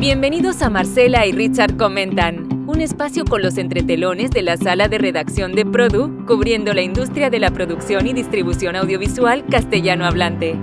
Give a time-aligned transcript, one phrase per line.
[0.00, 4.96] Bienvenidos a Marcela y Richard Comentan, un espacio con los entretelones de la sala de
[4.96, 10.56] redacción de Produ, cubriendo la industria de la producción y distribución audiovisual castellano hablante.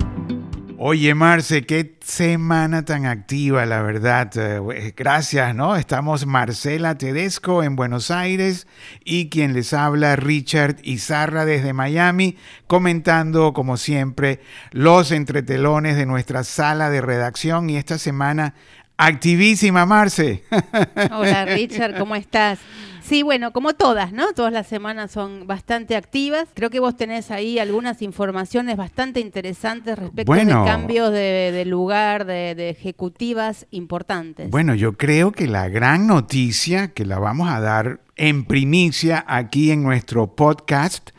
[0.78, 4.32] Oye, Marce, qué semana tan activa, la verdad.
[4.36, 5.76] Eh, gracias, ¿no?
[5.76, 8.68] Estamos Marcela Tedesco en Buenos Aires
[9.04, 14.40] y quien les habla, Richard Izarra desde Miami, comentando, como siempre,
[14.72, 17.70] los entretelones de nuestra sala de redacción.
[17.70, 18.54] Y esta semana,
[18.98, 20.44] activísima, Marce.
[21.12, 22.60] Hola, Richard, ¿cómo estás?
[23.06, 24.34] Sí, bueno, como todas, ¿no?
[24.34, 26.48] Todas las semanas son bastante activas.
[26.56, 32.70] Creo que vos tenés ahí algunas informaciones bastante interesantes respecto de cambios de, lugar, de,
[32.70, 34.50] ejecutivas importantes.
[34.50, 39.70] Bueno, yo creo que la gran noticia que la vamos a dar en primicia aquí
[39.70, 41.12] en nuestro podcast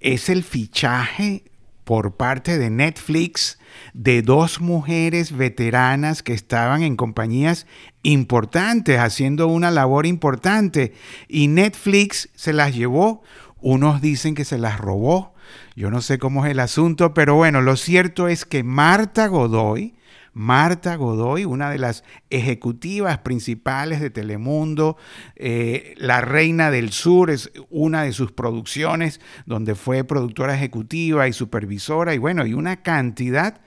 [0.00, 1.44] es el fichaje
[1.84, 3.58] por parte de Netflix
[3.94, 7.66] de dos mujeres veteranas que estaban en compañías
[8.02, 10.92] importantes, haciendo una labor importante,
[11.28, 13.22] y Netflix se las llevó.
[13.60, 15.34] Unos dicen que se las robó.
[15.76, 19.94] Yo no sé cómo es el asunto, pero bueno, lo cierto es que Marta Godoy,
[20.32, 24.96] Marta Godoy, una de las ejecutivas principales de Telemundo,
[25.36, 31.32] eh, La Reina del Sur es una de sus producciones donde fue productora ejecutiva y
[31.32, 33.60] supervisora y bueno, y una cantidad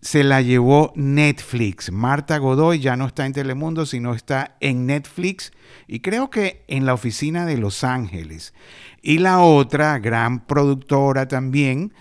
[0.00, 1.92] se la llevó Netflix.
[1.92, 5.52] Marta Godoy ya no está en Telemundo, sino está en Netflix
[5.86, 8.54] y creo que en la oficina de Los Ángeles.
[9.02, 11.92] Y la otra gran productora también,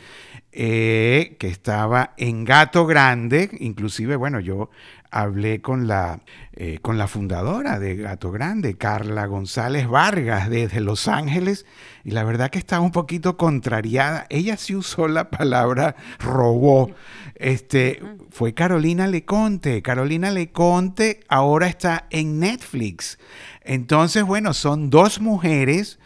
[0.51, 4.69] eh, que estaba en Gato Grande, inclusive, bueno, yo
[5.11, 6.21] hablé con la,
[6.53, 11.65] eh, con la fundadora de Gato Grande, Carla González Vargas, desde Los Ángeles,
[12.03, 14.25] y la verdad que estaba un poquito contrariada.
[14.29, 16.91] Ella sí usó la palabra robó.
[17.35, 19.81] Este, fue Carolina Leconte.
[19.81, 23.17] Carolina Leconte ahora está en Netflix.
[23.61, 25.99] Entonces, bueno, son dos mujeres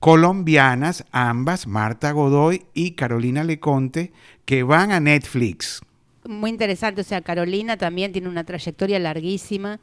[0.00, 4.12] colombianas, ambas, Marta Godoy y Carolina Leconte,
[4.44, 5.82] que van a Netflix
[6.28, 7.00] muy interesante.
[7.00, 9.80] O sea, Carolina también tiene una trayectoria larguísima.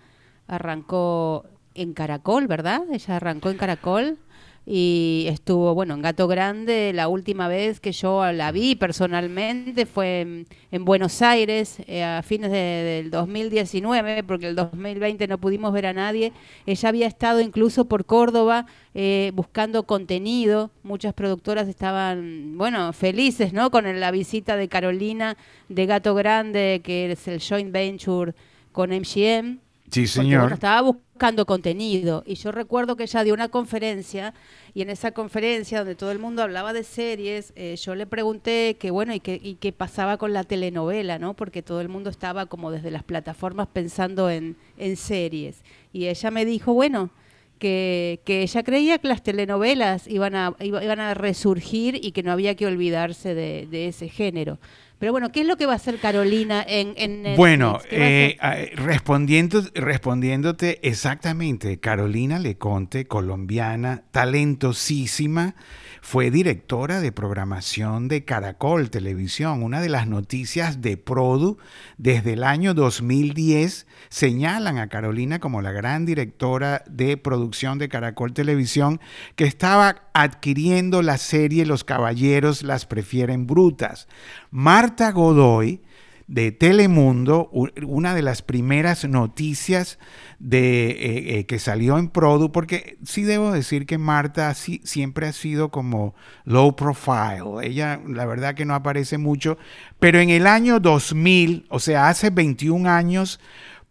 [0.47, 2.83] Arrancó en Caracol, ¿verdad?
[2.91, 4.17] Ella arrancó en Caracol
[4.65, 6.93] y estuvo, bueno, en Gato Grande.
[6.93, 12.51] La última vez que yo la vi personalmente fue en, Buenos Aires eh, a fines
[12.51, 16.31] del 2019, porque el 2020 no pudimos ver a nadie.
[16.65, 20.71] Ella había estado incluso por Córdoba eh, buscando contenido.
[20.83, 23.69] Muchas productoras estaban, bueno, felices, ¿no?
[23.69, 25.35] Con la visita de Carolina
[25.67, 28.33] de Gato Grande, que es el joint venture
[28.71, 29.59] con MGM.
[29.91, 30.53] Sí, señor.
[30.53, 34.33] estaba buscando contenido y yo recuerdo que ella dio una conferencia
[34.73, 38.75] y en esa conferencia donde todo el mundo hablaba de series, eh, yo le pregunté
[38.79, 41.35] que bueno y qué y qué pasaba con la telenovela, ¿no?
[41.35, 45.61] Porque todo el mundo estaba como desde las plataformas pensando en, en series
[45.91, 47.11] y ella me dijo, bueno,
[47.59, 52.31] que, que, ella creía que las telenovelas iban a, iban a resurgir y que no
[52.31, 54.59] había que olvidarse de, de ese género.
[55.03, 58.37] Pero bueno, ¿qué es lo que va a hacer Carolina en, en Bueno, eh,
[58.75, 65.55] respondiendo, respondiéndote exactamente, Carolina Leconte, colombiana, talentosísima,
[66.03, 69.63] fue directora de programación de Caracol Televisión.
[69.63, 71.57] Una de las noticias de Produ
[71.97, 78.33] desde el año 2010 señalan a Carolina como la gran directora de producción de Caracol
[78.33, 78.99] Televisión
[79.37, 84.09] que estaba adquiriendo la serie Los Caballeros las prefieren brutas.
[84.51, 85.82] Marta Godoy
[86.27, 87.49] de Telemundo,
[87.85, 89.99] una de las primeras noticias
[90.39, 95.33] de, eh, eh, que salió en Produ, porque sí debo decir que Marta siempre ha
[95.33, 99.57] sido como low profile, ella la verdad que no aparece mucho,
[99.99, 103.39] pero en el año 2000, o sea, hace 21 años,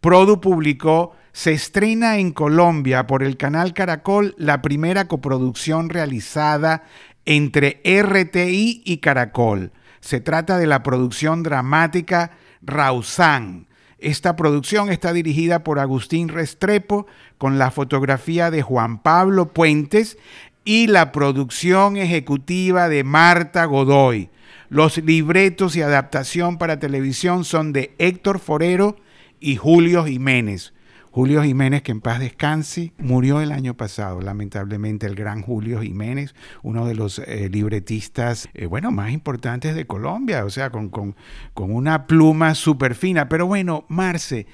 [0.01, 6.83] Produ publicó se estrena en Colombia por el canal Caracol la primera coproducción realizada
[7.25, 9.71] entre RTI y Caracol
[10.03, 12.31] se trata de la producción dramática
[12.61, 13.67] Rausán.
[13.99, 17.07] Esta producción está dirigida por Agustín Restrepo
[17.37, 20.17] con la fotografía de Juan Pablo Puentes
[20.65, 24.29] y la producción ejecutiva de Marta Godoy.
[24.67, 28.97] Los libretos y adaptación para televisión son de Héctor Forero
[29.39, 30.72] y Julio Jiménez.
[31.13, 36.33] Julio Jiménez, que en paz descanse, murió el año pasado, lamentablemente, el gran Julio Jiménez,
[36.63, 41.13] uno de los eh, libretistas, eh, bueno, más importantes de Colombia, o sea, con, con,
[41.53, 43.29] una pluma súper fina.
[43.29, 44.47] Pero bueno, Marce,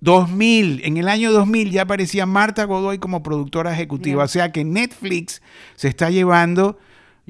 [0.00, 4.64] 2000, en el año 2000 ya aparecía Marta Godoy como productora ejecutiva, o sea que
[4.64, 5.40] Netflix
[5.76, 6.76] se está llevando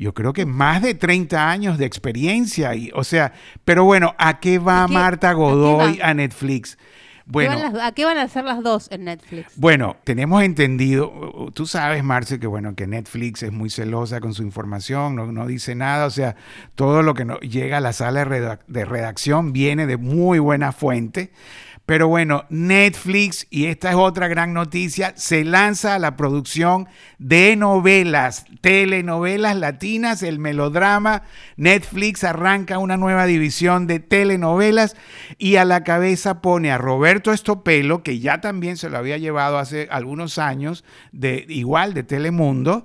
[0.00, 2.74] yo creo que más de 30 años de experiencia.
[2.74, 3.34] Y, o sea,
[3.66, 6.78] pero bueno, ¿a qué va Marta Godoy ¿a, Netflix?
[7.26, 9.52] Bueno, ¿A qué van a hacer las dos en Netflix?
[9.56, 14.42] Bueno, tenemos entendido, tú sabes, Marce, que bueno, que Netflix es muy celosa con su
[14.42, 16.36] información, no, no dice nada, o sea,
[16.74, 21.30] todo lo que no, llega a la sala de redacción viene de muy buena fuente.
[21.90, 26.86] Pero bueno, Netflix, y esta es otra gran noticia, se lanza a la producción
[27.18, 31.24] de novelas, telenovelas latinas, el melodrama.
[31.56, 34.94] Netflix arranca una nueva división de telenovelas
[35.36, 39.58] y a la cabeza pone a Roberto Estopelo, que ya también se lo había llevado
[39.58, 42.84] hace algunos años, de, igual de Telemundo,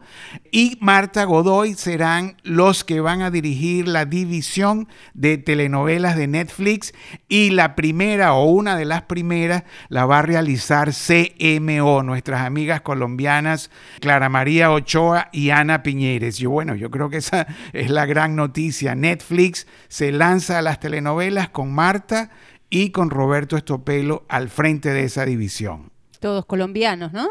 [0.52, 6.92] y Marta Godoy serán los que van a dirigir la división de telenovelas de Netflix
[7.30, 12.81] y la primera o una de las primeras la va a realizar CMO, nuestras amigas
[12.81, 16.38] colombianas Clara María Ochoa y Ana Piñeres.
[16.38, 18.95] Yo, bueno, yo creo que esa es la gran noticia.
[18.95, 22.30] Netflix se lanza a las telenovelas con Marta
[22.69, 25.92] y con Roberto Estopelo al frente de esa división.
[26.19, 27.30] Todos colombianos, ¿no?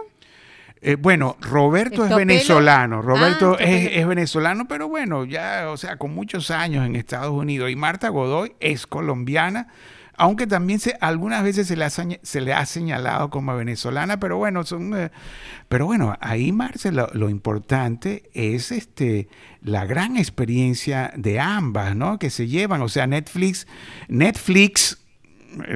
[0.87, 5.97] Eh, bueno, Roberto es venezolano, Roberto ah, es, es, venezolano, pero bueno, ya, o sea,
[5.97, 7.71] con muchos años en Estados Unidos.
[7.71, 9.69] Y Marta Godoy es colombiana,
[10.17, 11.77] aunque también se, algunas veces se
[12.41, 15.11] le, ha, señalado como venezolana, pero bueno, son, eh,
[15.69, 19.29] pero bueno, ahí Marce lo, importante es este
[19.61, 22.19] la gran experiencia de ambas, ¿no?
[22.19, 23.67] Que se llevan, o sea, Netflix,
[24.09, 25.04] Netflix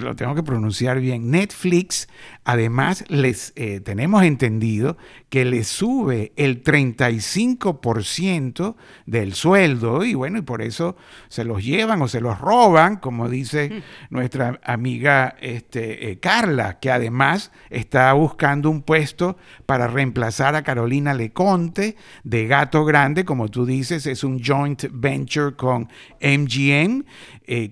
[0.01, 2.09] lo tengo que pronunciar bien, Netflix,
[2.45, 4.97] además les eh, tenemos entendido
[5.29, 8.77] que le sube el 35%
[9.07, 10.97] del sueldo y bueno, y por eso
[11.29, 13.83] se los llevan o se los roban, como dice mm.
[14.11, 19.37] nuestra amiga este, eh, Carla, que además está buscando un puesto
[19.67, 25.57] para reemplazar a Carolina Leconte de Gato Grande, como tú dices, es un joint venture
[25.57, 25.89] con
[26.21, 27.05] MGM.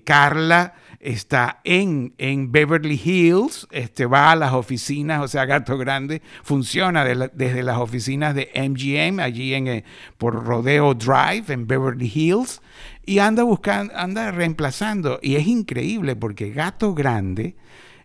[0.03, 0.73] Carla
[1.07, 7.05] está en, en Beverly Hills, este, va a las oficinas, o sea, Gato Grande funciona
[7.05, 9.83] desde las oficinas de MGM, allí en, eh,
[10.17, 12.61] por Rodeo Drive, en Beverly Hills,
[13.05, 15.19] y anda buscando, anda reemplazando.
[15.21, 17.55] Y es increíble porque Gato Grande,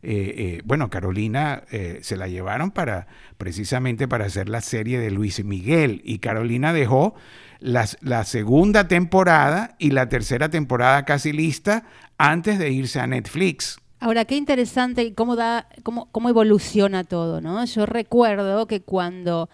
[0.05, 1.65] eh, eh, bueno, Carolina
[2.03, 7.17] se la llevaron para precisamente para hacer la serie de Luis Miguel y Carolina dejó
[7.63, 11.85] la, segunda temporada y la tercera temporada casi lista
[12.19, 13.79] antes de irse a Netflix.
[14.01, 17.65] Ahora, qué interesante cómo, da, cómo, cómo evoluciona todo, ¿no?
[17.65, 19.49] Yo recuerdo que cuando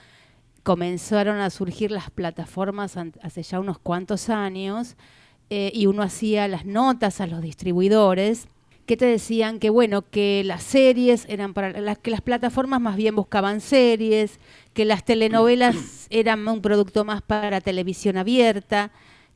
[0.62, 4.96] comenzaron a surgir las plataformas hace ya unos cuantos años
[5.50, 8.48] eh, y uno hacía las notas a los distribuidores,
[8.88, 12.96] que te decían que bueno, que las series eran para las que las plataformas más
[12.96, 14.40] bien buscaban series,
[14.72, 15.76] que las telenovelas
[16.10, 18.90] eran un producto más para televisión abierta,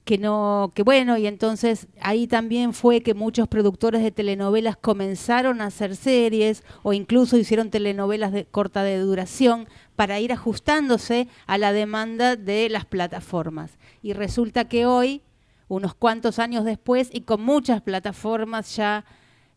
[0.06, 5.60] que no, que bueno, y entonces ahí también fue que muchos productores de telenovelas comenzaron
[5.60, 11.58] a hacer series o incluso hicieron telenovelas de corta de duración para ir ajustándose a
[11.58, 13.78] la demanda de las plataformas.
[14.00, 15.20] Y resulta que hoy,
[15.68, 19.04] unos cuantos años después, y con muchas plataformas ya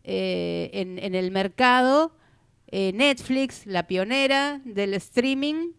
[0.07, 2.15] eh, en, el mercado.
[2.67, 5.71] Eh, Netflix, la pionera del streaming,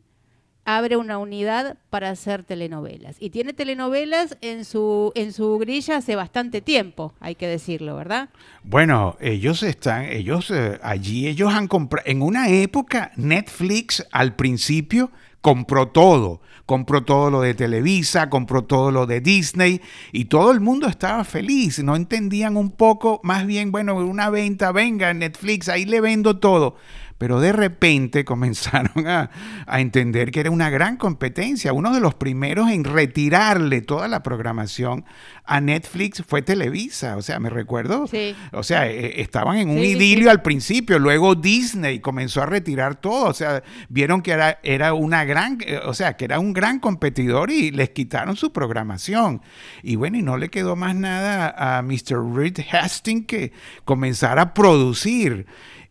[0.64, 3.16] abre una unidad para hacer telenovelas.
[3.20, 8.30] Y tiene telenovelas en su, en su grilla hace bastante tiempo, hay que decirlo, ¿verdad?
[8.64, 15.12] Bueno, ellos están, ellos eh, allí, ellos han comprado, en una época Netflix al principio
[15.46, 20.60] compró todo compró todo lo de Televisa, compró todo lo de Disney y todo el
[20.60, 21.78] mundo estaba feliz.
[21.78, 26.74] No entendían un poco, más bien, bueno, una venta, venga, Netflix, ahí le vendo todo
[27.18, 29.30] pero de repente comenzaron a,
[29.78, 31.72] entender que era una gran competencia.
[31.72, 35.04] Uno de los primeros en retirarle toda la programación
[35.44, 38.06] a Netflix fue Televisa, o sea, me recuerdo,
[38.52, 43.26] o sea, e, estaban en un idilio al principio, luego Disney comenzó a retirar todo,
[43.28, 46.80] o sea, vieron que era, era una gran, eh, o sea, que era un gran
[46.80, 49.40] competidor y les quitaron su programación.
[49.82, 52.34] Y bueno, y no le quedó más nada a Mr.
[52.34, 53.52] Reed Hastings que
[53.84, 55.46] comenzar a producir.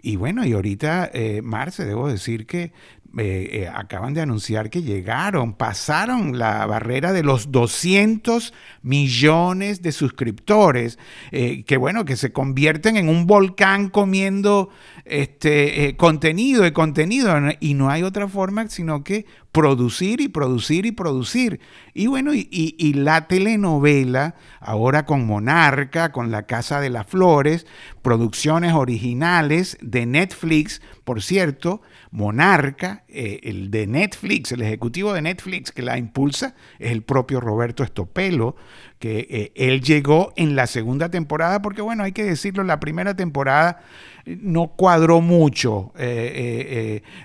[0.06, 2.72] Y bueno, y ahorita, eh, Marce, debo decir que
[3.18, 9.92] eh, eh, acaban de anunciar que llegaron, pasaron la barrera de los 200 millones de
[9.92, 11.00] suscriptores,
[11.32, 14.70] que bueno, que se convierten en un volcán comiendo
[15.06, 20.92] este, contenido y contenido, y no hay otra forma sino que producir y producir y
[20.92, 21.62] producir.
[21.94, 27.66] Y bueno, y, la telenovela, ahora con Monarca, con La Casa de las Flores,
[28.02, 35.72] producciones originales de Netflix, por cierto, Monarca, eh, el de Netflix, el ejecutivo de Netflix
[35.72, 38.56] que la impulsa, es el propio Roberto Estopelo,
[38.98, 43.16] que eh, él llegó en la segunda temporada, porque bueno, hay que decirlo, la primera
[43.16, 43.84] temporada
[44.26, 45.94] no cuadró mucho.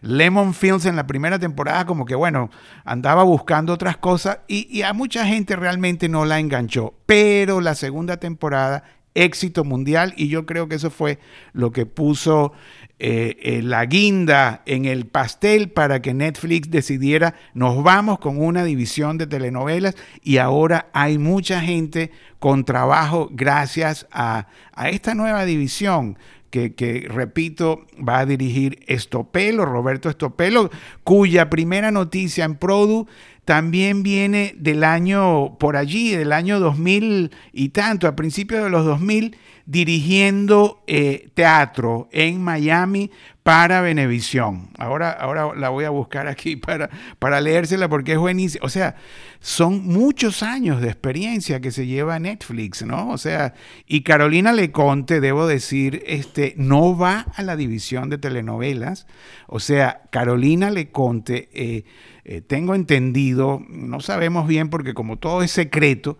[0.02, 2.50] Lemon Films en la primera temporada como que bueno,
[2.84, 8.18] andaba buscando otras cosas y a mucha gente realmente no la enganchó, pero la segunda
[8.18, 8.84] temporada
[9.14, 11.18] éxito mundial y yo creo que eso fue
[11.52, 12.52] lo que puso
[13.02, 18.62] eh, eh, la guinda en el pastel para que Netflix decidiera nos vamos con una
[18.62, 24.48] división de telenovelas y ahora hay mucha gente con trabajo gracias a,
[24.84, 26.18] esta nueva división
[26.50, 30.68] que, que, repito, va a dirigir Estopelo, Roberto Estopelo,
[31.02, 33.06] cuya primera noticia en Produ
[33.46, 38.84] también viene del año por allí, del año 2000 y tanto, a principios de los
[38.84, 39.36] 2000,
[39.70, 43.12] dirigiendo eh, teatro en Miami
[43.44, 44.70] para Venevisión.
[44.76, 48.66] Ahora, ahora la voy a buscar aquí para, para leérsela porque es buenísima.
[48.66, 48.96] O sea,
[49.38, 53.10] son muchos años de experiencia que se lleva Netflix, ¿no?
[53.10, 53.54] O sea,
[53.86, 59.06] y Carolina Leconte, debo decir, este, no va a la división de telenovelas.
[59.46, 61.48] O sea, Carolina Leconte...
[61.52, 61.84] Eh,
[62.22, 66.18] eh, tengo entendido, no sabemos bien porque como todo es secreto,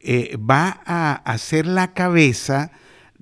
[0.00, 2.72] eh, va a hacer la cabeza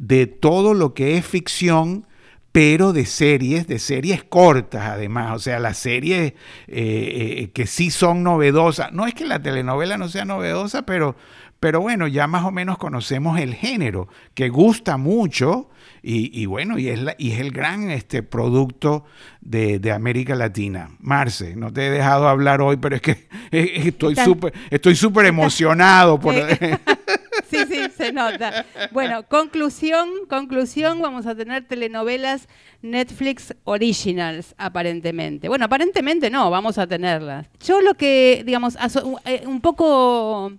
[0.00, 2.06] de todo lo que es ficción,
[2.52, 6.32] pero de series, de series cortas además, o sea, las series
[6.66, 8.92] eh, que sí son novedosas.
[8.92, 11.16] No es que la telenovela no sea novedosa, pero,
[11.60, 15.68] pero bueno, ya más o menos conocemos el género, que gusta mucho
[16.02, 19.04] y, bueno, y es, y es el gran este, producto
[19.42, 20.96] de, América Latina.
[20.98, 26.18] Marce, no te he dejado hablar hoy, pero es que estoy súper estoy súper emocionado
[26.18, 26.34] por...
[27.48, 28.64] sí, sí, se nota.
[28.92, 32.48] Bueno, conclusión, conclusión, vamos a tener telenovelas
[32.82, 35.48] Netflix Originals, aparentemente.
[35.48, 37.46] Bueno, aparentemente no, vamos a tenerlas.
[37.64, 38.76] Yo lo que, digamos,
[39.24, 40.52] eh, un poco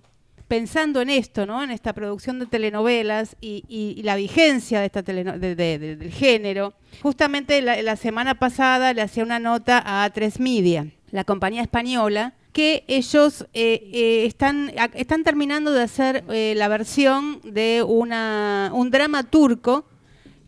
[0.52, 1.62] pensando en esto, ¿no?
[1.62, 8.34] en esta producción de telenovelas y, la vigencia de esta del género, justamente la, semana
[8.34, 14.26] pasada le hacía una nota a A3 Media, la compañía española, que ellos eh, eh,
[14.26, 19.86] están, están terminando de hacer eh, la versión de una, un drama turco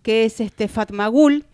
[0.03, 1.47] que es este Fatmagul,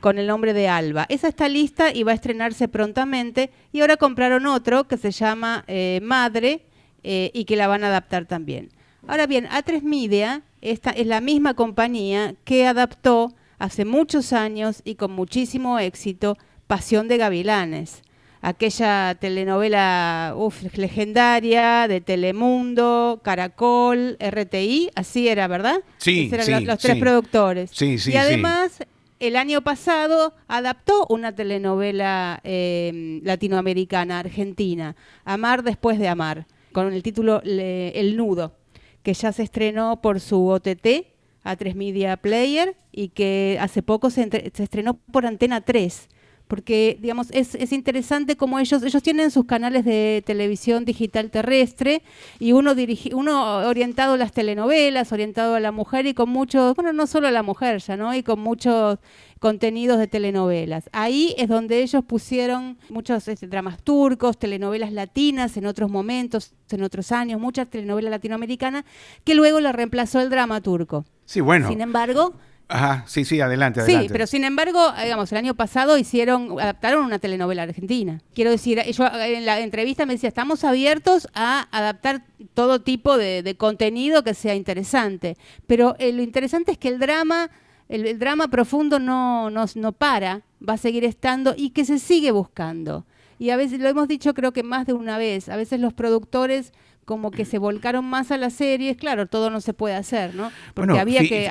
[0.00, 1.06] con el nombre de Alba.
[1.08, 3.50] Esa está lista y va a estrenarse prontamente.
[3.72, 5.64] Y ahora compraron otro que se llama
[6.02, 6.66] Madre,
[7.02, 8.68] y que la van a adaptar también.
[9.06, 14.94] Ahora bien, A3 Media esta es la misma compañía que adaptó hace muchos años y
[14.94, 18.02] con muchísimo éxito Pasión de Gavilanes,
[18.44, 20.36] aquella telenovela
[20.74, 25.80] legendaria de Telemundo, Caracol, RTI, así era, ¿verdad?
[25.96, 27.70] Sí, eran los, tres productores.
[27.72, 28.84] Sí, sí, y además,
[29.18, 37.02] el año pasado adaptó una telenovela eh, latinoamericana, argentina, Amar después de amar con el
[37.02, 38.58] título El Nudo,
[39.02, 41.06] que ya se estrenó por su OTT,
[41.44, 46.10] A3 Media Player, y que hace poco se, se estrenó por Antena 3
[46.48, 52.02] porque digamos es, es, interesante como ellos ellos tienen sus canales de televisión digital terrestre
[52.38, 56.76] y uno dirigi, uno orientado a las telenovelas orientado a la mujer y con muchos
[56.76, 58.98] bueno no solo a la mujer ya no y con muchos
[59.44, 60.88] contenidos de telenovelas.
[60.92, 66.82] Ahí es donde ellos pusieron muchos este, dramas turcos, telenovelas latinas en otros momentos, en
[66.82, 68.86] otros años, muchas telenovelas latinoamericanas,
[69.22, 71.04] que luego la reemplazó el drama turco.
[71.26, 71.68] Sí, bueno.
[71.68, 72.32] Sin embargo,
[72.68, 74.08] Ajá, sí, sí, adelante, adelante.
[74.08, 78.20] Sí, pero sin embargo, digamos, el año pasado hicieron, adaptaron una telenovela argentina.
[78.34, 83.54] Quiero decir, yo en la entrevista me decía, estamos abiertos a adaptar todo tipo de,
[83.58, 85.36] contenido que sea interesante.
[85.66, 87.50] Pero eh, lo interesante es que el drama
[87.88, 92.30] el, drama profundo no, no, no para, va a seguir estando y que se sigue
[92.30, 93.04] buscando.
[93.38, 95.92] Y a veces, lo hemos dicho creo que más de una vez, a veces los
[95.92, 96.72] productores
[97.04, 100.50] como que se volcaron más a las series, claro, todo no se puede hacer, ¿no?
[100.74, 101.50] Porque había que...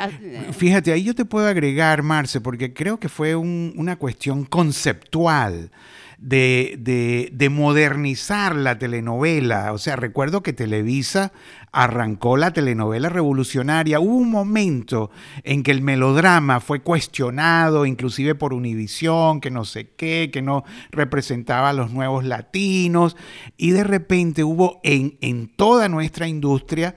[0.51, 5.71] Fíjate, ahí yo te puedo agregar, Marce, porque creo que fue una cuestión conceptual
[6.17, 9.73] de, de, modernizar la telenovela.
[9.73, 11.31] O sea, recuerdo que Televisa
[11.71, 13.99] arrancó la telenovela revolucionaria.
[13.99, 15.11] Hubo un momento
[15.43, 20.63] en que el melodrama fue cuestionado, inclusive por Univisión, que no sé qué, que no
[20.91, 23.17] representaba a los nuevos latinos.
[23.57, 26.95] Y de repente hubo en, en toda nuestra industria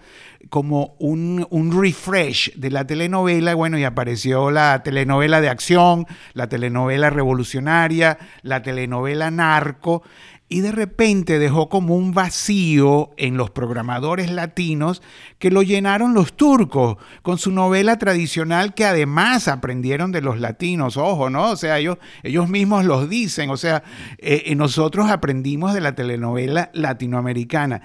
[0.51, 7.11] como un, refresh de la telenovela, bueno, y apareció la telenovela de acción, la telenovela
[7.11, 10.03] revolucionaria, la telenovela narco,
[10.49, 15.03] y de repente dejó como un vacío en los programadores latinos
[15.39, 20.97] que lo llenaron los turcos con su novela tradicional que además aprendieron de los latinos,
[20.97, 21.51] ojo, ¿no?
[21.51, 23.83] O sea, ellos, ellos mismos los dicen, o sea,
[24.19, 27.83] eh, eh, nosotros aprendimos de la telenovela latinoamericana.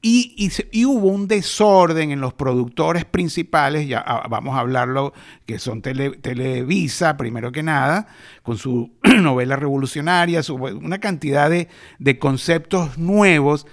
[0.00, 5.12] Y, y, hubo un desorden en los productores principales, ya ah, vamos a hablarlo,
[5.44, 8.06] que son Televisa, primero que nada,
[8.48, 8.90] con su
[9.20, 13.66] novela revolucionaria, una cantidad de, de conceptos nuevos,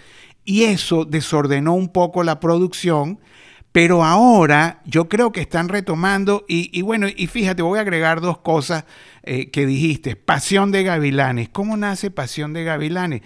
[0.44, 3.20] y eso desordenó un poco la producción.
[3.72, 8.40] Pero ahora yo creo que están retomando, y, bueno, y fíjate, voy a agregar dos
[8.40, 8.84] cosas
[9.24, 10.18] eh, que dijiste.
[10.18, 11.48] Pasión de Gavilanes.
[11.50, 13.22] ¿Cómo nace Pasión de Gavilanes?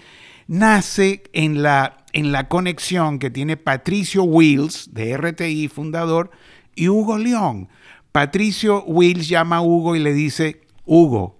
[0.46, 6.30] Nace en la en la conexión que tiene Patricio Wills, de RTI, fundador,
[6.74, 7.68] y Hugo León.
[8.10, 11.39] Patricio Wills llama a Hugo y le dice, Hugo,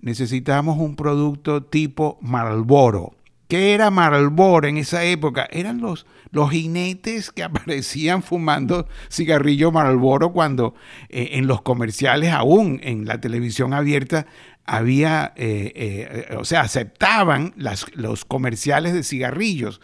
[0.00, 3.14] necesitamos un producto tipo Marlboro.
[3.48, 5.48] ¿Qué era Marlboro en esa época?
[5.50, 10.74] Eran los, los jinetes que aparecían fumando cigarrillo Marlboro cuando
[11.08, 14.26] eh, en los comerciales, aún en la televisión abierta,
[14.68, 19.80] había, eh, eh, o sea, aceptaban los comerciales de cigarrillos.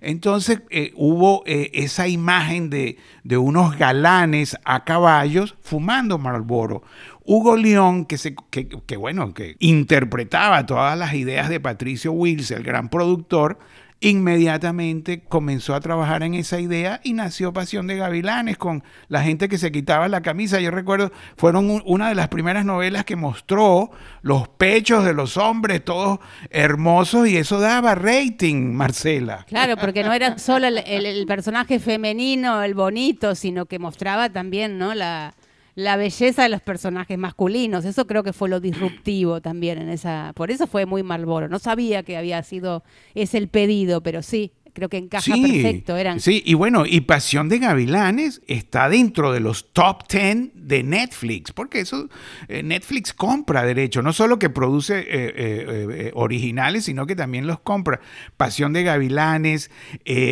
[0.00, 6.84] Entonces eh, hubo esa imagen de, de, unos galanes a caballos fumando Marlboro.
[7.30, 12.62] Hugo León, que, se, que, bueno, que interpretaba todas las ideas de Patricio Wills, el
[12.62, 13.58] gran productor,
[14.00, 19.50] inmediatamente comenzó a trabajar en esa idea y nació Pasión de Gavilanes con la gente
[19.50, 20.58] que se quitaba la camisa.
[20.58, 23.90] Yo recuerdo, fueron una de las primeras novelas que mostró
[24.22, 29.44] los pechos de los hombres, todos hermosos, y eso daba rating, Marcela.
[29.46, 34.94] Claro, porque no era solo el, personaje femenino, el bonito, sino que mostraba también, ¿no?
[34.94, 35.34] La,
[35.78, 37.84] la belleza de los personajes masculinos.
[37.84, 40.32] Eso creo que fue lo disruptivo también en esa.
[40.34, 41.48] Por eso fue muy Malboro.
[41.48, 42.82] No sabía que había sido
[43.14, 45.96] ese el pedido, pero sí, creo que encaja perfecto.
[45.96, 46.20] Eran...
[46.20, 51.50] Sí, y bueno, y Pasión de Gavilanes está dentro de los top 10 de Netflix,
[51.50, 52.08] porque eso
[52.46, 57.58] eh, Netflix compra derecho, no solo que produce eh, eh, originales, sino que también los
[57.58, 58.00] compra.
[58.36, 59.70] Pasión de Gavilanes,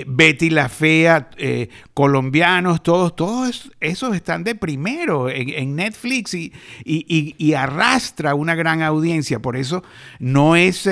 [0.06, 1.30] Betty la Fea,
[1.92, 6.52] colombianos, todos, todos esos están de primero en, Netflix y,
[6.84, 9.40] y, arrastra una gran audiencia.
[9.40, 9.82] Por eso
[10.20, 10.88] no es,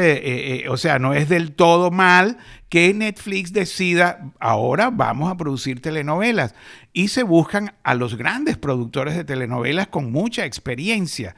[0.69, 2.39] o sea, no es del todo mal
[2.75, 6.55] que Netflix decida, ahora vamos a producir telenovelas.
[6.93, 11.35] Y se buscan a los grandes productores de telenovelas con mucha experiencia.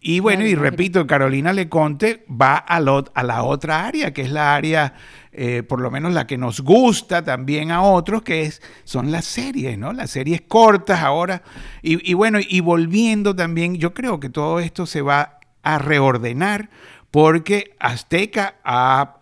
[0.00, 4.54] Y bueno, y repito, Carolina Leconte va a, a la otra área, que es la
[4.54, 4.94] área,
[5.32, 9.24] eh, por lo menos la que nos gusta también a otros, que es, son las
[9.24, 9.92] series, ¿no?
[9.92, 11.42] Las series cortas ahora.
[11.82, 16.70] Y, y bueno, y volviendo también, yo creo que todo esto se va a reordenar
[17.10, 18.54] porque Azteca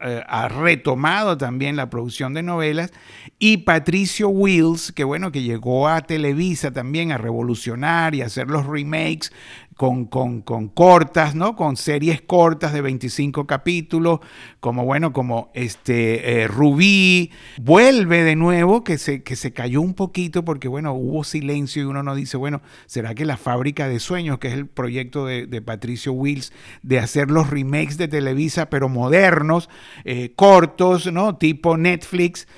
[0.01, 2.93] eh, ha, retomado también la producción de novelas
[3.39, 8.67] y Patricio Wills, que bueno, que llegó a Televisa también a revolucionar y hacer los
[8.67, 9.33] remakes
[9.79, 11.55] con, con, cortas, ¿no?
[11.55, 14.19] Con series cortas de 25 capítulos,
[14.59, 19.95] como bueno, como este eh, Rubí, vuelve de nuevo, que se, que se cayó un
[19.95, 24.01] poquito porque bueno, hubo silencio y uno no dice, bueno, ¿será que la fábrica de
[24.01, 28.89] sueños, que es el proyecto de, Patricio Wills, de hacer los remakes de Televisa, pero
[28.89, 29.71] modernos,
[30.05, 31.37] eh, cortos, ¿no?
[31.37, 32.49] Tipo Netflix.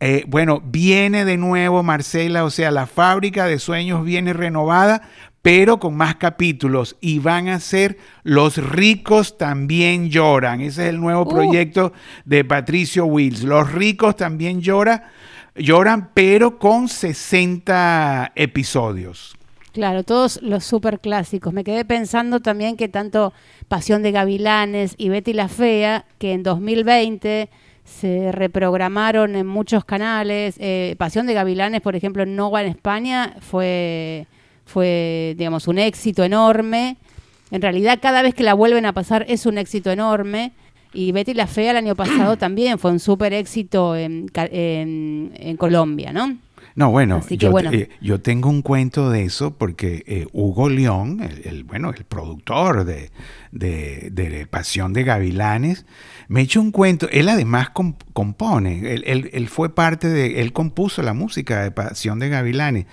[0.00, 5.08] Eh, bueno, viene de nuevo Marcela, o sea, la fábrica de sueños viene renovada,
[5.48, 10.60] pero con más capítulos y van a ser Los ricos también lloran.
[10.60, 11.28] Ese es el nuevo uh.
[11.28, 11.94] proyecto
[12.26, 13.44] de Patricio Wills.
[13.44, 15.10] Los ricos también llora,
[15.56, 19.38] lloran, pero con 60 episodios.
[19.72, 21.54] Claro, todos los super clásicos.
[21.54, 23.32] Me quedé pensando también que tanto
[23.68, 27.48] Pasión de Gavilanes y Betty la Fea, que en 2020
[27.84, 30.56] se reprogramaron en muchos canales.
[30.58, 34.26] Eh, Pasión de Gavilanes, por ejemplo, en Nova en España fue
[34.68, 36.98] fue, digamos, un éxito enorme.
[37.50, 40.52] En realidad, cada vez que la vuelven a pasar es un éxito enorme.
[40.92, 46.12] Y Betty la Fea el año pasado también fue un súper éxito en, en, Colombia,
[46.12, 46.36] ¿no?
[46.78, 51.64] No, bueno, yo, eh, yo, tengo un cuento de eso porque eh, Hugo León, el,
[51.64, 53.10] bueno, el productor de,
[53.50, 55.86] de, de Pasión de Gavilanes,
[56.28, 57.08] me echó un cuento.
[57.10, 58.94] Él además compone.
[58.94, 60.40] Él, fue parte de.
[60.40, 62.86] Él compuso la música de Pasión de Gavilanes.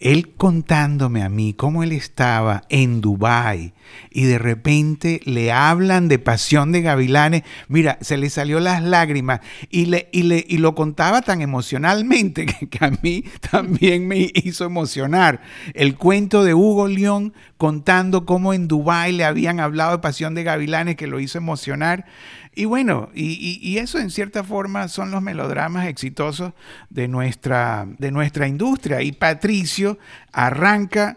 [0.00, 3.72] Él contándome a mí cómo él estaba en Dubái
[4.10, 7.42] y de repente le hablan de Pasión de Gavilanes.
[7.68, 12.46] Mira, se le salió las lágrimas y, le, y, le, y lo contaba tan emocionalmente
[12.70, 15.40] que, a mí también me hizo emocionar.
[15.74, 20.44] El cuento de Hugo León contando cómo en Dubái le habían hablado de Pasión de
[20.44, 22.06] Gavilanes que lo hizo emocionar.
[22.54, 26.52] Y bueno, y, eso en cierta forma son los melodramas exitosos
[26.88, 29.02] de nuestra, de nuestra industria.
[29.02, 29.98] Y Patricio
[30.32, 31.16] arranca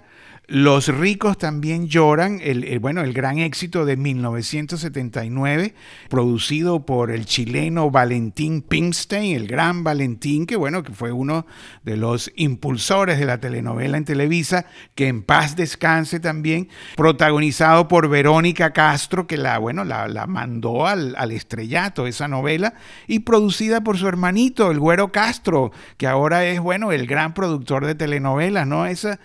[0.53, 5.73] los ricos también lloran, el, bueno, el gran éxito de 1979,
[6.09, 11.47] producido por el chileno Valentín Pinkstein, el gran Valentín, que bueno, que fue uno
[11.81, 18.07] de los impulsores de la telenovela en Televisa, que en paz descanse también, protagonizado por
[18.07, 22.75] Verónica Castro, que la, bueno, la, mandó al, al estrellato esa novela,
[23.07, 27.87] y producida por su hermanito, el Güero Castro, que ahora es, bueno, el gran productor
[27.87, 28.85] de telenovelas, ¿no?
[28.85, 29.19] Esa,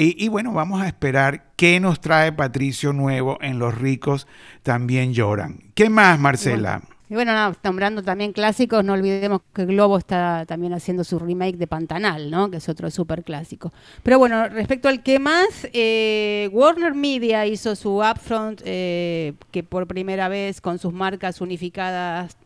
[0.00, 4.26] y, bueno, vamos a esperar qué nos trae Patricio Nuevo en Los ricos
[4.62, 5.70] también lloran.
[5.74, 6.82] ¿Qué más, Marcela?
[7.10, 7.32] Y bueno,
[7.64, 12.50] nombrando también clásicos, no olvidemos que Globo está también haciendo su remake de Pantanal, ¿no?
[12.50, 13.72] Que es otro súper clásico.
[14.02, 19.86] Pero bueno, respecto al qué más, eh, Warner Media hizo su upfront, eh, que por
[19.86, 22.36] primera vez con sus marcas unificadas,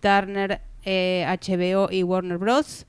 [0.00, 2.86] Turner, HBO eh, y Warner Bros.,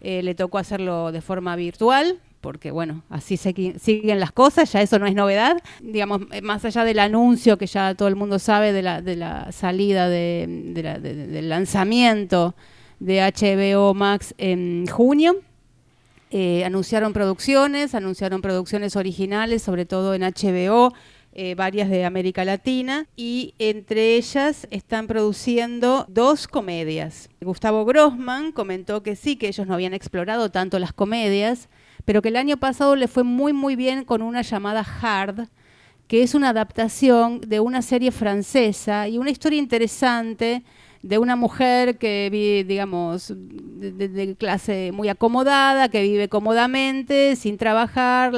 [0.00, 5.06] le tocó hacerlo de forma virtual porque bueno, así siguen las cosas, ya eso no
[5.06, 5.56] es novedad.
[5.80, 9.16] Digamos, eh, más allá del anuncio que ya todo el mundo sabe de la, de
[9.16, 12.54] la salida del lanzamiento
[13.00, 15.36] de HBO Max en junio,
[16.30, 20.92] eh, anunciaron producciones, anunciaron producciones originales, sobre todo en HBO,
[21.32, 27.30] eh, varias de América Latina, y entre ellas están produciendo dos comedias.
[27.40, 31.68] Gustavo Grossman comentó que sí, que ellos no habían explorado tanto las comedias,
[32.08, 35.46] pero que el año pasado le fue muy muy bien con una llamada Hard,
[36.06, 40.62] que es una adaptación de una serie francesa y una historia interesante
[41.02, 48.32] de una mujer que vive, digamos, de, clase muy acomodada, que vive cómodamente, sin trabajar,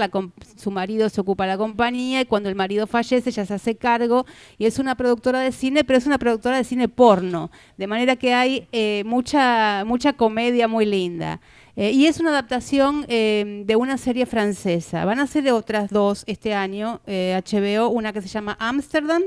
[0.57, 3.77] su marido se ocupa de la compañía y cuando el marido fallece ella se hace
[3.77, 4.27] cargo
[4.59, 8.17] y es una productora de cine, pero es una productora de cine porno, de manera
[8.17, 11.41] que hay eh, mucha, mucha comedia muy linda.
[11.81, 15.07] Eh, y es una adaptación eh, de una serie francesa.
[15.07, 19.23] Van a ser otras dos este año, HBO, eh, una que se llama Amsterdam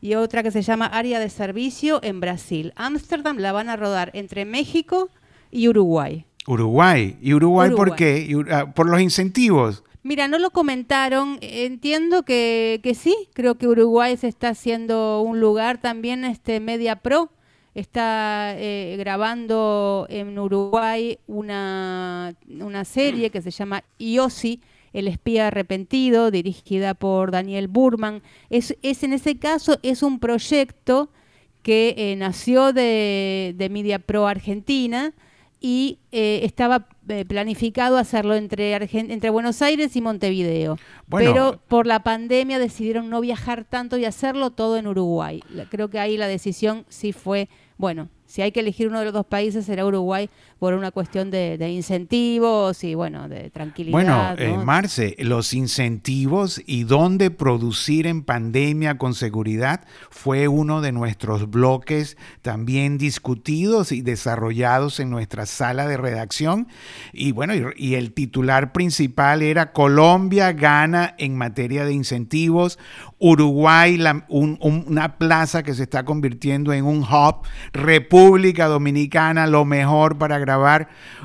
[0.00, 2.72] y otra que se llama Área de Servicio en Brasil.
[2.76, 5.10] Amsterdam la van a rodar entre México
[5.50, 6.24] y Uruguay.
[6.46, 7.18] Uruguay.
[7.20, 8.34] ¿Y Uruguay, por qué?
[8.50, 9.84] Ah, ¿Por los incentivos?
[10.02, 11.36] Mira, no lo comentaron.
[11.42, 13.14] Entiendo que, que sí.
[13.34, 17.30] Creo que Uruguay se está haciendo un lugar también este Media Pro
[17.74, 24.60] está eh, grabando en Uruguay una, una serie que se llama Iosi,
[24.92, 28.22] el espía arrepentido, dirigida por Daniel Burman.
[28.48, 31.10] Es, es en ese caso, es un proyecto
[31.62, 35.12] que eh, nació de, de Media Pro Argentina
[35.60, 36.88] y eh, estaba
[37.28, 40.78] planificado hacerlo entre, entre Buenos Aires y Montevideo.
[41.10, 45.42] Pero por la pandemia decidieron no viajar tanto y hacerlo todo en Uruguay.
[45.70, 47.48] Creo que ahí la decisión sí fue,
[47.80, 50.28] bueno, si hay que elegir uno de los dos países será Uruguay
[50.60, 53.92] por una cuestión de, incentivos y bueno, de tranquilidad.
[53.92, 60.92] Bueno, eh, Marce, los incentivos y dónde producir en pandemia con seguridad fue uno de
[60.92, 66.68] nuestros bloques también discutidos y desarrollados en nuestra sala de redacción.
[67.14, 72.78] Y bueno, y, el titular principal era Colombia gana en materia de incentivos,
[73.18, 80.38] Uruguay, una plaza que se está convirtiendo en un hub, República Dominicana, lo mejor para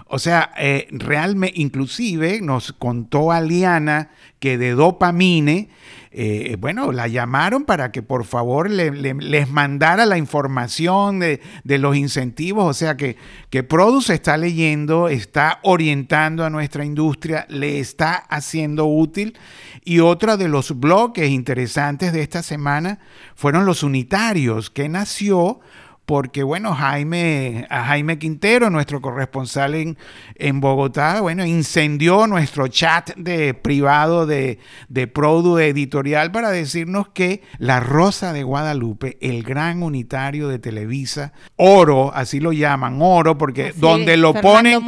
[0.08, 4.10] O sea, eh, realmente, inclusive nos contó Aliana
[4.40, 5.70] que de Dopamine,
[6.18, 12.64] eh, bueno, la llamaron para que por favor les mandara la información de, los incentivos,
[12.66, 13.18] o sea que,
[13.50, 19.38] que Produce está leyendo, está orientando a nuestra industria, le está haciendo útil.
[19.84, 23.00] Y otra de los bloques interesantes de esta semana
[23.36, 25.60] fueron los unitarios, que nació
[26.06, 29.98] porque bueno, Jaime, Jaime Quintero, nuestro corresponsal en,
[30.36, 37.42] en, Bogotá, bueno, incendió nuestro chat de privado de, de Produ Editorial para decirnos que
[37.58, 43.74] La Rosa de Guadalupe, el gran unitario de Televisa, oro, así lo llaman, oro, porque
[43.76, 44.80] donde lo ponen...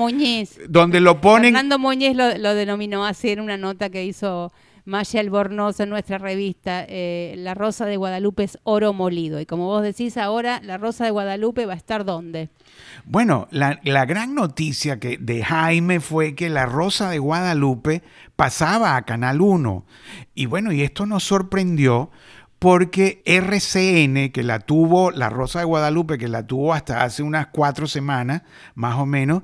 [0.69, 1.53] Donde lo ponen...
[1.53, 4.51] Fernando Muñiz lo, lo denominó así en una nota que hizo
[4.87, 9.41] Maya Albornoz en nuestra revista, eh, La Rosa de Guadalupe es oro molido.
[9.41, 12.47] Y como vos decís ahora, La Rosa de Guadalupe va a estar ¿dónde?
[13.03, 18.01] Bueno, la, gran noticia que de Jaime fue que La Rosa de Guadalupe
[18.37, 19.85] pasaba a Canal 1.
[20.35, 22.09] Y bueno, y esto nos sorprendió
[22.59, 27.47] porque RCN, que la tuvo, la Rosa de Guadalupe, que la tuvo hasta hace unas
[27.47, 28.41] cuatro semanas,
[28.73, 29.43] más o menos,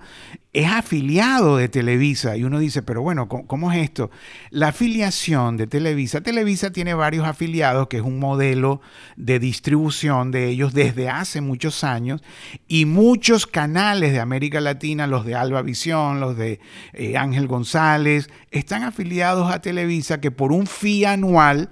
[0.52, 2.36] es afiliado de Televisa.
[2.38, 4.10] Y uno dice, pero bueno, ¿cómo, es esto?
[4.50, 8.82] La afiliación de Televisa, Televisa tiene varios afiliados, que es un modelo
[9.16, 12.24] de distribución de ellos desde hace muchos años,
[12.68, 16.60] y muchos canales de América Latina, los de Alba Visión, los de
[16.94, 21.70] eh, Ángel González, están afiliados a Televisa, que por un fee anual,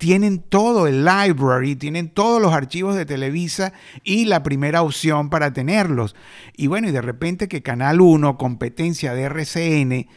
[0.00, 5.52] tienen todo el library, tienen todos los archivos de Televisa y la primera opción para
[5.52, 6.16] tenerlos.
[6.56, 10.08] Y bueno, y de repente que Canal 1, competencia de RCN,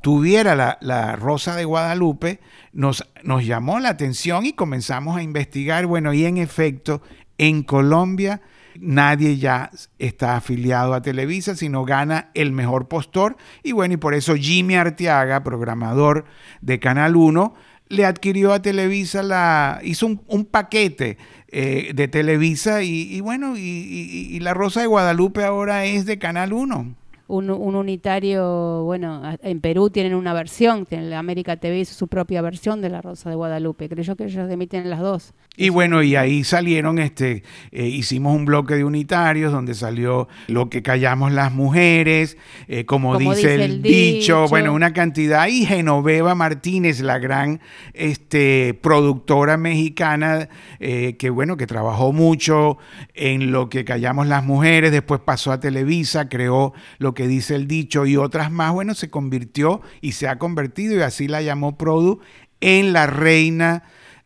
[0.00, 2.38] tuviera la, Rosa de Guadalupe,
[2.72, 5.86] nos, nos llamó la atención y comenzamos a investigar.
[5.86, 7.02] Bueno, y en efecto,
[7.36, 8.42] en Colombia
[8.78, 13.36] nadie ya está afiliado a Televisa, sino gana el mejor postor.
[13.64, 16.26] Y bueno, y por eso Jimmy Arteaga, programador
[16.60, 17.54] de Canal 1,
[17.92, 24.54] le adquirió a Televisa la, hizo un, paquete eh, de Televisa y, bueno, y, La
[24.54, 30.32] Rosa de Guadalupe ahora es de Canal 1 un, unitario, bueno, en Perú tienen una
[30.32, 33.88] versión, tienen América TV hizo su propia versión de La Rosa de Guadalupe.
[33.88, 35.34] Creo que ellos emiten las dos.
[35.54, 40.70] Y bueno, y ahí salieron, este, eh, hicimos un bloque de unitarios donde salió lo
[40.70, 45.46] que callamos las mujeres, eh, como, dice, el, dicho, bueno, una cantidad.
[45.48, 47.60] Y Genoveva Martínez, la gran
[47.92, 50.48] este, productora mexicana,
[50.80, 52.78] eh, que bueno, que trabajó mucho
[53.14, 57.68] en lo que callamos las mujeres, después pasó a Televisa, creó lo que dice el
[57.68, 61.76] dicho y otras más, bueno, se convirtió y se ha convertido, y así la llamó
[61.76, 62.20] Produ,
[62.60, 63.82] en la reina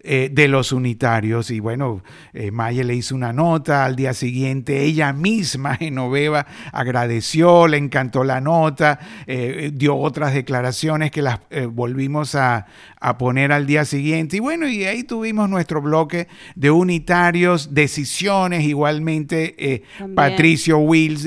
[0.08, 1.50] eh, de los unitarios.
[1.50, 2.00] Y bueno,
[2.32, 8.22] eh, Maya le hizo una nota al día siguiente, ella misma, Genoveva, agradeció, le encantó
[8.22, 11.40] la nota, eh, dio otras declaraciones que las
[11.72, 12.66] volvimos a,
[13.00, 14.36] a, poner al día siguiente.
[14.36, 19.82] Y bueno, y ahí tuvimos nuestro bloque de unitarios, decisiones, igualmente
[20.14, 21.26] Patricio Wills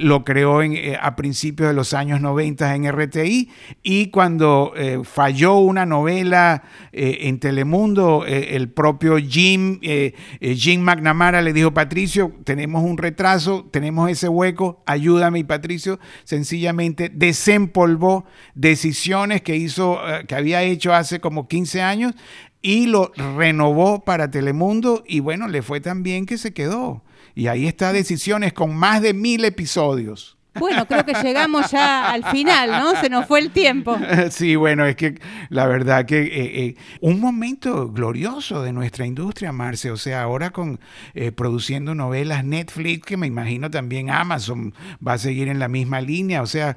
[0.00, 3.48] lo creó en, a principios de los años 90 en RTI
[3.84, 4.72] y cuando
[5.04, 7.91] falló una novela en Telemundo,
[8.26, 14.10] eh, el propio Jim, eh, eh, Jim McNamara le dijo, Patricio, tenemos un retraso, tenemos
[14.10, 15.44] ese hueco, ayúdame.
[15.44, 18.24] Patricio sencillamente desempolvó
[18.54, 22.14] decisiones que hizo, que había hecho hace como 15 años
[22.62, 27.02] y lo renovó para Telemundo y bueno, le fue tan bien que se quedó.
[27.34, 30.38] Y ahí está Decisiones con más de mil episodios.
[30.58, 33.00] Bueno, creo que llegamos ya al final, ¿no?
[33.00, 33.98] Se nos fue el tiempo.
[34.30, 39.52] Sí, bueno, es que la verdad que eh, eh, un momento glorioso de nuestra industria,
[39.52, 40.80] Marce, o sea, ahora con
[41.14, 44.74] eh, produciendo novelas Netflix, que me imagino también Amazon
[45.06, 46.76] va a seguir en la misma línea, o sea,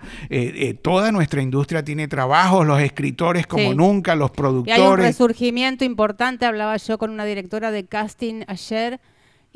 [0.81, 4.77] toda nuestra industria tiene trabajos, los escritores como nunca, los productores.
[4.77, 8.99] Y hay un resurgimiento importante, hablaba yo con una directora de casting ayer,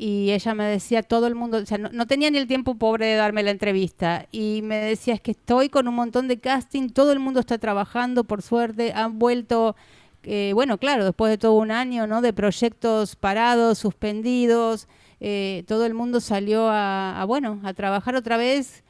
[0.02, 3.04] y ella me decía, todo el mundo, o sea, no, tenía ni el tiempo pobre
[3.04, 6.88] de darme la entrevista, y me decía, es que estoy con un montón de casting,
[6.88, 9.76] todo el mundo está trabajando, por suerte, han vuelto,
[10.22, 12.22] eh, bueno, claro, después de todo un año, ¿no?
[12.22, 14.88] De proyectos parados, suspendidos,
[15.20, 18.82] eh, todo el mundo salió a, bueno, a trabajar otra vez.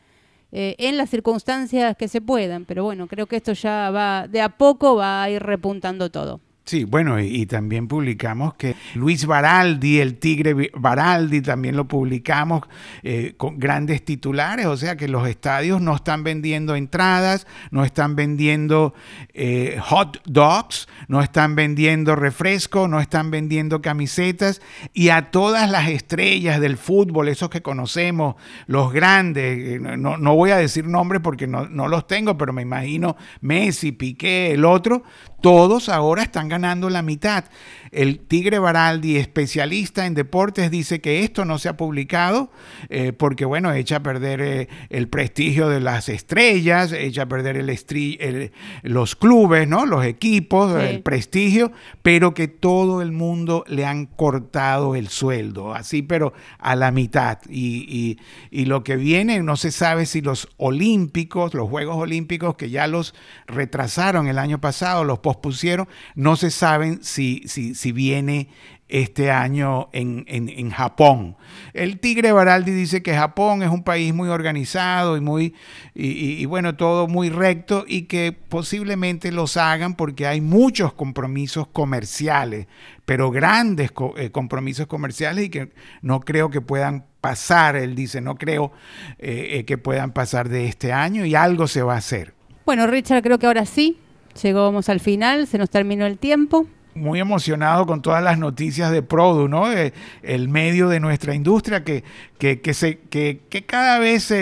[0.53, 4.41] Eh, en las circunstancias que se puedan, pero bueno, creo que esto ya va, de
[4.41, 6.41] a poco va a ir repuntando todo.
[6.65, 12.63] Sí, bueno, y, también publicamos que Luis Baraldi, el Tigre Baraldi, también lo publicamos
[13.03, 18.15] eh, con grandes titulares, o sea que los estadios no están vendiendo entradas, no están
[18.15, 18.95] vendiendo
[19.33, 24.61] eh, hot dogs, no están vendiendo refresco, no están vendiendo camisetas,
[24.93, 30.37] y a todas las estrellas del fútbol, esos que conocemos, los grandes, eh, no, no
[30.37, 34.65] voy a decir nombres porque no, no los tengo, pero me imagino Messi, Piqué, el
[34.65, 35.03] otro,
[35.41, 37.45] todos ahora están ganando la mitad.
[37.93, 42.53] El Tigre Baraldi, especialista en deportes, dice que esto no se ha publicado
[42.89, 47.57] eh, porque, bueno, echa a perder eh, el prestigio de las estrellas, echa a perder
[47.57, 49.87] el, los clubes, ¿no?
[49.87, 51.73] los equipos, el prestigio,
[52.03, 57.39] pero que todo el mundo le han cortado el sueldo, así, pero a la mitad.
[57.49, 58.19] Y,
[58.51, 62.87] y lo que viene, no se sabe si los olímpicos, los Juegos Olímpicos, que ya
[62.87, 63.15] los
[63.47, 68.49] retrasaron el año pasado, los pospusieron, no se saben si, si si viene
[68.91, 71.37] este año en, Japón.
[71.73, 75.55] El Tigre Baraldi dice que Japón es un país muy organizado y muy,
[75.95, 82.67] y, bueno, todo muy recto y que posiblemente los hagan porque hay muchos compromisos comerciales,
[83.05, 85.71] pero grandes eh, compromisos comerciales y que
[86.03, 88.73] no creo que puedan pasar, él dice, no creo
[89.19, 92.35] eh, eh, que puedan pasar de este año y algo se va a hacer.
[92.67, 93.99] Bueno, Richard, creo que ahora sí,
[94.43, 96.67] llegamos al final, se nos terminó el tiempo.
[96.95, 99.67] Muy emocionado con todas las noticias de Produ, ¿no?
[99.71, 102.03] el medio de nuestra industria que,
[102.39, 104.33] que, se, que, cada vez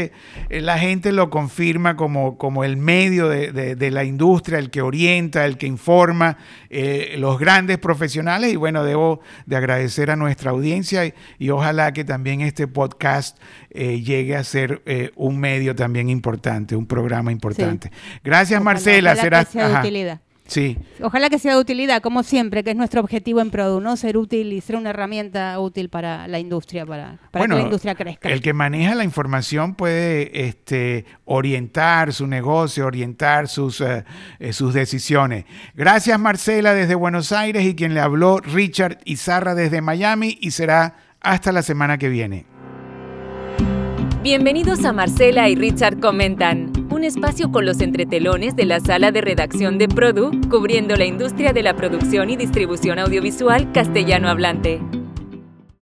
[0.50, 5.58] la gente lo confirma como, como el medio de, la industria, el que orienta, el
[5.58, 6.38] que informa,
[6.70, 8.52] eh, los grandes profesionales.
[8.52, 11.04] Y bueno, debo de agradecer a nuestra audiencia
[11.38, 13.38] y, ojalá que también este podcast
[13.70, 17.90] eh, llegue a ser eh, un medio también importante, un programa importante.
[18.22, 19.16] Gracias, Marcela.
[19.16, 19.46] Será,
[19.80, 20.20] utilidad.
[20.48, 20.78] Sí.
[21.02, 23.98] Ojalá que sea de utilidad, como siempre, que es nuestro objetivo en Produ, ¿no?
[23.98, 27.94] Ser útil y ser una herramienta útil para la industria, para, para que la industria
[27.94, 28.30] crezca.
[28.30, 34.06] El que maneja la información puede este, orientar su negocio, orientar sus, eh,
[34.38, 35.44] eh, sus decisiones.
[35.74, 40.96] Gracias, Marcela, desde Buenos Aires, y quien le habló, Richard Izarra, desde Miami, y será
[41.20, 42.46] hasta la semana que viene.
[44.22, 49.20] Bienvenidos a Marcela y Richard Comentan, un espacio con los entretelones de la sala de
[49.20, 54.80] redacción de Produ, cubriendo la industria de la producción y distribución audiovisual castellano hablante.